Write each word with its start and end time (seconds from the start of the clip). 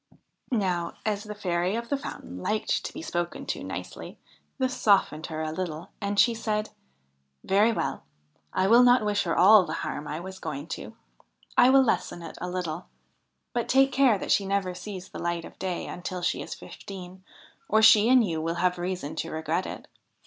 48 0.09 0.09
THE 0.09 0.15
HIND 0.15 0.35
OF 0.35 0.49
THE 0.49 0.55
WOOD 0.55 0.61
Now, 0.61 0.93
as 1.11 1.23
the 1.25 1.35
Fairy 1.35 1.75
of 1.75 1.89
the 1.89 1.97
Fountain 1.97 2.37
liked 2.41 2.83
to 2.85 2.91
be 2.91 3.03
spoken 3.03 3.45
to 3.45 3.63
nicely, 3.63 4.17
this 4.57 4.73
softened 4.75 5.27
her 5.27 5.43
a 5.43 5.51
little, 5.51 5.91
and 6.01 6.19
she 6.19 6.33
said:' 6.33 6.71
Very 7.43 7.71
well, 7.71 8.03
I 8.51 8.65
will 8.65 8.81
not 8.81 9.05
wish 9.05 9.25
her 9.25 9.37
all 9.37 9.63
the 9.63 9.73
harm 9.85 10.07
I 10.07 10.19
was 10.19 10.39
going 10.39 10.65
to; 10.69 10.97
I 11.55 11.69
will 11.69 11.83
lessen 11.83 12.23
it 12.23 12.39
a 12.41 12.49
little. 12.49 12.87
But 13.53 13.69
take 13.69 13.91
care 13.91 14.17
that 14.17 14.31
she 14.31 14.47
never 14.47 14.73
sees 14.73 15.09
the 15.09 15.19
light 15.19 15.45
of 15.45 15.59
day 15.59 15.85
until 15.85 16.23
she 16.23 16.41
is 16.41 16.55
fifteen, 16.55 17.23
or 17.69 17.83
she 17.83 18.09
and 18.09 18.25
you 18.25 18.41
will 18.41 18.55
have 18.55 18.79
reason 18.79 19.15
to 19.17 19.29
regret 19.29 19.67
it. 19.67 19.87